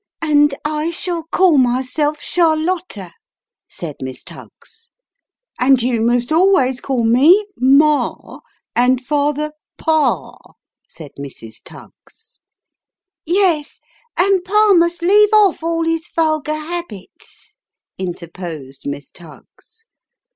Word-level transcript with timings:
'And 0.23 0.55
I 0.65 0.89
shall 0.89 1.25
call 1.31 1.59
myself 1.59 2.19
Charlotta," 2.19 3.13
said 3.69 3.97
Miss 4.01 4.23
Tuggs.' 4.23 4.89
And 5.61 5.79
you 5.79 6.01
must 6.01 6.31
always 6.31 6.81
call 6.81 7.03
me' 7.03 7.45
Ma,' 7.55 8.39
and 8.75 8.99
father' 8.99 9.51
Pa,'" 9.77 10.39
said 10.97 11.11
Mrs. 11.19 11.61
Tuggs." 11.63 12.39
Yes, 13.27 13.79
and 14.17 14.43
Pa 14.43 14.73
must 14.73 15.03
leave 15.03 15.29
off 15.33 15.61
all 15.61 15.85
his 15.85 16.09
vulgar 16.09 16.55
habits," 16.55 17.55
interposed 17.99 18.87
Miss 18.87 19.11
Tuggs. 19.11 19.85